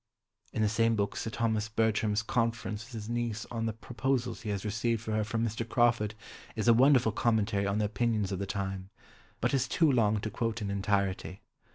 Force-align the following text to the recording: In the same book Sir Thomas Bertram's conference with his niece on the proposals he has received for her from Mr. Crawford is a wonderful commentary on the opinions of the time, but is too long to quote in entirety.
In 0.51 0.63
the 0.63 0.67
same 0.67 0.95
book 0.95 1.15
Sir 1.15 1.29
Thomas 1.29 1.69
Bertram's 1.69 2.23
conference 2.23 2.83
with 2.85 2.93
his 2.93 3.07
niece 3.07 3.45
on 3.51 3.67
the 3.67 3.73
proposals 3.73 4.41
he 4.41 4.49
has 4.49 4.65
received 4.65 5.01
for 5.03 5.11
her 5.11 5.23
from 5.23 5.45
Mr. 5.45 5.63
Crawford 5.69 6.15
is 6.55 6.67
a 6.67 6.73
wonderful 6.73 7.11
commentary 7.11 7.67
on 7.67 7.77
the 7.77 7.85
opinions 7.85 8.31
of 8.31 8.39
the 8.39 8.47
time, 8.47 8.89
but 9.41 9.53
is 9.53 9.67
too 9.67 9.91
long 9.91 10.19
to 10.21 10.31
quote 10.31 10.59
in 10.59 10.71
entirety. 10.71 11.43